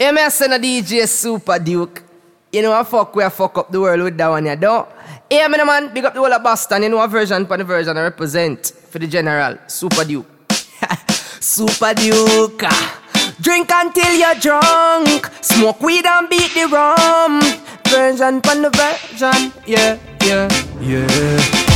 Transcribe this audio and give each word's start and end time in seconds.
Hey, 0.00 0.12
me 0.12 0.30
send 0.30 0.54
a 0.54 0.58
DJ 0.58 1.06
Super 1.06 1.58
Duke. 1.58 2.02
You 2.50 2.62
know 2.62 2.72
I 2.72 2.84
fuck 2.84 3.14
where 3.14 3.26
I 3.26 3.28
fuck 3.28 3.58
up 3.58 3.70
the 3.70 3.78
world 3.78 4.00
with 4.00 4.16
that 4.16 4.28
one, 4.28 4.46
you 4.46 4.56
don't? 4.56 4.88
Hey, 5.28 5.46
me 5.46 5.62
man, 5.62 5.92
big 5.92 6.06
up 6.06 6.14
the 6.14 6.20
whole 6.20 6.32
of 6.32 6.42
Boston. 6.42 6.84
You 6.84 6.88
know 6.88 7.02
a 7.02 7.06
version 7.06 7.44
the 7.44 7.64
version 7.64 7.98
I 7.98 8.04
represent 8.04 8.72
for 8.88 8.98
the 8.98 9.06
general, 9.06 9.58
Super 9.66 10.04
Duke. 10.04 10.26
Super 11.38 11.92
Duke. 11.92 12.62
Ah. 12.64 13.34
Drink 13.42 13.68
until 13.70 14.14
you're 14.14 14.34
drunk. 14.36 15.26
Smoke 15.42 15.82
weed 15.82 16.06
and 16.06 16.30
beat 16.30 16.54
the 16.54 16.66
rum. 16.72 17.42
Version 17.84 18.40
for 18.40 18.54
the 18.54 18.70
version, 18.70 19.52
yeah, 19.66 19.98
yeah, 20.24 20.48
yeah. 20.80 21.69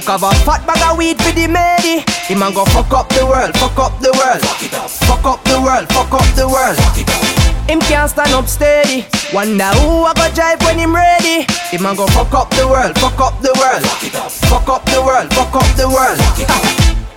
Cranberry 0.00 0.04
with 0.04 0.04
the 0.04 0.04
Henny. 0.04 0.04
Duke 0.04 0.08
have 0.08 0.22
a 0.22 0.30
fat 0.44 0.66
bag 0.66 0.90
of 0.90 0.98
weed 0.98 1.18
for 1.22 1.32
the 1.32 1.46
many. 1.48 2.04
Him 2.26 2.42
a 2.42 2.52
go 2.52 2.64
fuck 2.66 2.92
up 2.92 3.08
the 3.08 3.26
world, 3.26 3.56
fuck 3.56 3.78
up 3.78 4.00
the 4.00 4.12
world. 4.12 4.40
Fuck 4.42 4.62
it 4.62 4.74
up. 4.74 4.90
Fuck 4.90 5.24
up 5.24 5.44
the 5.44 5.60
world, 5.60 5.88
fuck 5.88 6.12
up 6.12 6.28
the 6.36 6.46
world. 6.46 6.78
Up. 6.78 7.68
Him 7.68 7.80
can't 7.80 8.10
stand 8.10 8.32
up 8.32 8.46
steady. 8.46 9.06
Wonder 9.32 9.70
who 9.80 10.04
I 10.04 10.12
go 10.14 10.28
drive 10.34 10.62
when 10.62 10.78
him 10.78 10.94
ready. 10.94 11.46
Him 11.70 11.86
a 11.86 11.94
go 11.96 12.06
fuck 12.08 12.32
up 12.32 12.50
the 12.50 12.66
world, 12.68 12.98
fuck 12.98 13.18
up 13.20 13.40
the 13.42 13.52
world. 13.58 13.84
Up. 13.84 14.30
Fuck 14.30 14.68
up 14.68 14.84
the 14.86 15.02
world, 15.02 15.32
fuck 15.34 15.54
up 15.54 15.76
the 15.76 15.88
world. 15.88 16.18
Fuck 16.18 16.40
it 16.40 16.50
up. 16.50 16.62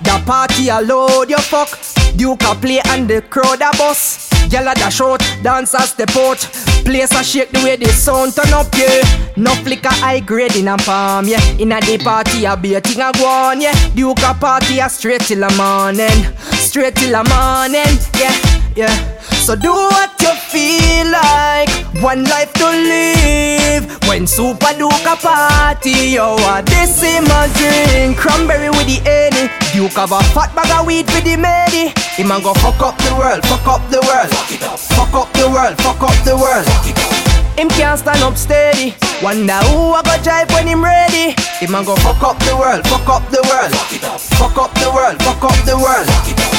The 0.04 0.24
party 0.26 0.70
a 0.70 0.82
load 0.82 1.30
your 1.30 1.40
fuck. 1.40 1.78
Duke 2.16 2.44
a 2.44 2.56
play 2.56 2.82
and 2.90 3.08
the 3.08 3.22
crowd 3.22 3.62
a 3.62 3.72
bust. 3.78 4.41
Gyal 4.52 4.70
a 4.70 4.76
dash 4.76 5.00
out, 5.00 5.22
dancers 5.42 5.92
step 5.92 6.14
out. 6.18 6.40
Place 6.84 7.14
a 7.14 7.24
shake 7.24 7.52
the 7.52 7.64
way 7.64 7.78
the 7.78 7.88
sound 7.88 8.36
turn 8.36 8.52
up, 8.52 8.68
yeah. 8.76 9.02
No 9.38 9.52
flicker 9.64 9.88
high 9.88 10.20
grade 10.20 10.58
in 10.58 10.68
a 10.68 10.76
palm, 10.76 11.26
yeah. 11.26 11.40
In 11.58 11.72
a 11.72 11.80
the 11.80 11.98
party 11.98 12.44
a 12.44 12.58
be 12.58 12.74
a 12.76 12.80
a 12.80 13.12
go 13.14 13.26
on, 13.26 13.62
yeah. 13.62 13.72
Duke 13.96 14.20
a 14.20 14.34
party 14.34 14.80
a 14.80 14.90
straight 14.90 15.22
till 15.22 15.40
the 15.40 15.56
morning, 15.56 16.36
straight 16.60 16.96
till 16.96 17.12
the 17.12 17.24
morning, 17.32 17.96
yeah, 18.20 18.36
yeah. 18.76 19.22
So 19.42 19.56
do 19.56 19.72
what 19.72 20.12
you 20.22 20.34
feel 20.52 21.08
like. 21.10 21.70
One 22.04 22.26
life 22.26 22.52
to 22.54 22.68
live. 22.68 23.88
When 24.10 24.28
Super 24.28 24.74
Duke 24.78 24.92
a 25.08 25.16
party, 25.16 26.12
yo, 26.20 26.36
what 26.36 26.66
this 26.66 27.02
in 27.04 27.24
my 27.24 27.48
drink. 27.56 28.18
Cranberry 28.18 28.70
with 28.70 28.86
the 28.86 29.00
Henny. 29.08 29.50
Duke 29.72 29.94
have 29.94 30.12
a 30.12 30.22
fat 30.36 30.54
bag 30.54 30.78
of 30.78 30.86
weed 30.86 31.10
for 31.10 31.22
the 31.22 31.38
many. 31.38 31.94
Him 32.18 32.30
a 32.30 32.42
go 32.42 32.54
fuck 32.56 32.82
up 32.82 32.98
the 32.98 33.16
world, 33.16 33.42
fuck 33.48 33.66
up 33.68 33.90
the 33.90 34.00
world. 34.04 34.30
Fuck 34.30 34.52
it 34.52 34.64
up. 34.64 34.78
Fuck 34.78 35.14
up 35.14 35.34
the 35.34 35.48
world, 35.48 35.78
fuck 35.80 36.02
up 36.04 36.26
the 36.26 36.36
world. 36.36 36.66
Fuck 36.66 36.88
it 36.92 37.00
up. 37.00 37.58
Him 37.58 37.70
can't 37.70 37.98
stand 37.98 38.22
up 38.22 38.36
steady. 38.36 38.94
Wonder 39.24 39.56
who 39.72 39.96
I 39.96 40.04
go 40.04 40.22
drive 40.22 40.52
when 40.52 40.68
him 40.68 40.84
ready. 40.84 41.32
Him 41.64 41.74
a 41.74 41.86
go 41.86 41.96
fuck 42.04 42.22
up 42.22 42.38
the 42.40 42.56
world, 42.58 42.84
fuck 42.88 43.08
up 43.08 43.24
the 43.32 43.40
world. 43.48 43.72
Fuck 43.72 43.94
it 43.96 44.04
up. 44.04 44.20
Fuck 44.20 44.58
up 44.58 44.74
the 44.76 44.92
world, 44.92 45.24
fuck 45.24 45.44
up 45.44 45.56
the 45.64 45.76
world. 45.80 46.06
Fuck 46.06 46.28
it 46.28 46.40
up. 46.44 46.52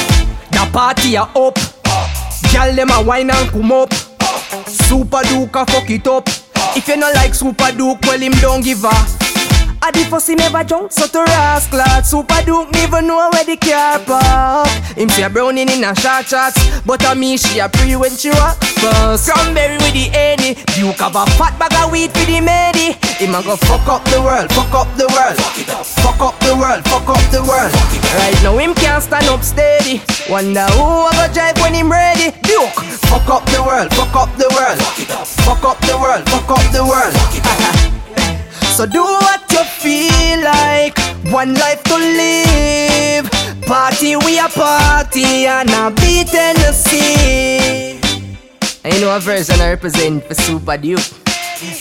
The 0.49 0.71
party 0.73 1.15
a 1.15 1.21
up. 1.21 1.55
Gyal 2.49 2.75
dem 2.75 2.89
a 2.89 3.03
wine 3.03 3.29
and 3.29 3.49
come 3.51 3.71
up. 3.71 3.93
Super 4.65 5.21
Duke 5.29 5.55
a 5.55 5.65
fuck 5.67 5.89
it 5.89 6.07
up. 6.07 6.27
If 6.75 6.87
you 6.87 6.97
no 6.97 7.11
like 7.13 7.35
Super 7.35 7.71
Duke, 7.77 8.01
well 8.09 8.19
him 8.19 8.33
don't 8.41 8.63
give 8.63 8.83
a. 8.83 8.89
I 9.85 9.91
the 9.91 10.07
pussy 10.09 10.33
never 10.33 10.63
drunk, 10.63 10.91
so 10.93 11.05
to 11.07 11.23
rascal 11.23 11.83
Super 12.03 12.41
Duke 12.43 12.71
never 12.71 13.01
know 13.01 13.29
where 13.31 13.43
the 13.45 13.57
car 13.57 13.99
park 13.99 14.72
Him 14.95 15.09
see 15.09 15.23
a 15.23 15.29
browning 15.29 15.69
in 15.69 15.83
a 15.83 15.95
short 15.95 16.27
shorts 16.27 16.59
But 16.85 17.03
a 17.09 17.15
me 17.15 17.37
she 17.37 17.59
a 17.59 17.67
pre 17.67 17.95
when 17.95 18.11
she 18.11 18.29
walk 18.29 18.61
first. 18.77 19.29
Cranberry 19.29 19.77
with 19.77 19.93
the 19.93 20.09
Henny 20.13 20.53
Duke 20.77 21.01
have 21.01 21.15
a 21.15 21.25
fat 21.37 21.57
bag 21.57 21.73
of 21.81 21.91
weed 21.91 22.11
for 22.11 22.25
the 22.25 22.41
many 22.41 22.93
Him 23.17 23.33
a 23.33 23.41
go 23.41 23.55
fuck 23.55 23.87
up 23.87 24.05
the 24.05 24.21
world, 24.21 24.51
fuck 24.53 24.73
up 24.73 24.89
the 24.97 25.07
world. 25.09 25.37
Fuck 25.37 25.57
it 25.57 25.69
up, 25.69 25.85
fuck 25.85 26.21
up 26.21 26.39
the 26.41 26.53
world, 26.55 26.83
fuck 26.85 27.09
up 27.09 27.23
the 27.31 27.41
world. 27.41 27.73
Up. 27.73 28.17
Right 28.19 28.37
now 28.43 28.57
him 28.57 28.73
can't 28.75 29.01
stand 29.01 29.25
up 29.27 29.43
steady. 29.43 30.01
Wonder 30.29 30.65
who 30.77 31.09
I 31.09 31.27
go 31.27 31.33
drive 31.33 31.57
when 31.57 31.73
him 31.73 31.91
ready. 31.91 32.29
Duke, 32.45 32.77
fuck 33.09 33.27
up 33.29 33.45
the 33.49 33.63
world, 33.63 33.89
fuck 33.93 34.13
up 34.15 34.29
the 34.37 34.49
world. 34.53 34.77
Fuck 34.77 34.99
it 34.99 35.11
up, 35.11 35.27
fuck 35.27 35.63
up 35.65 35.79
the 35.81 35.97
world, 35.97 36.23
fuck 36.29 36.49
up 36.49 36.65
the 36.71 36.83
world. 36.85 37.89
So 38.73 38.87
do 38.87 39.03
what 39.03 39.51
you 39.51 39.63
feel 39.65 40.43
like. 40.43 40.97
One 41.31 41.53
life 41.53 41.83
to 41.83 41.95
live. 41.95 43.32
Party, 43.73 44.15
we 44.15 44.37
a 44.37 44.47
party 44.49 45.47
and 45.47 45.67
a 45.71 45.89
beat 45.89 46.27
Tennessee. 46.27 47.99
And 48.83 48.93
you 48.93 49.01
know 49.01 49.15
a 49.15 49.19
version 49.19 49.59
I 49.59 49.69
represent 49.71 50.23
for 50.25 50.35
Super 50.35 50.77
Duke. 50.77 50.99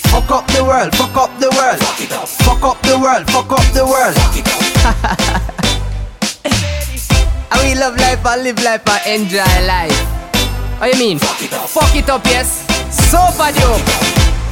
Fuck 0.08 0.30
up 0.30 0.46
the 0.56 0.64
world, 0.64 0.96
fuck 0.96 1.14
up 1.14 1.38
the 1.38 1.50
world. 1.50 1.78
Fuck 1.80 2.00
it 2.00 2.12
up. 2.12 2.28
Fuck 2.28 2.62
up 2.62 2.80
the 2.80 2.98
world, 2.98 3.28
fuck 3.28 3.52
up 3.52 3.74
the 3.74 3.84
world. 3.84 4.14
Fuck 4.14 4.36
it 4.38 4.48
up. 4.48 4.64
and 7.52 7.60
we 7.60 7.74
love 7.78 7.94
life 7.98 8.24
I 8.24 8.40
live 8.40 8.62
life 8.62 8.82
I 8.86 9.12
enjoy 9.12 9.66
life. 9.68 10.80
What 10.80 10.94
you 10.94 10.98
mean? 10.98 11.18
Fuck 11.18 11.42
it 11.42 11.52
up. 11.52 11.68
Fuck 11.68 11.94
it 11.94 12.08
up, 12.08 12.24
yes. 12.24 12.64
Super 12.88 13.52
Duke. 13.52 13.84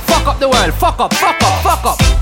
Fuck 0.04 0.26
up 0.26 0.38
the 0.40 0.48
world. 0.50 0.74
Fuck 0.74 1.00
up, 1.00 1.14
fuck 1.14 1.42
up, 1.42 1.62
fuck 1.62 1.84
up. 1.86 2.19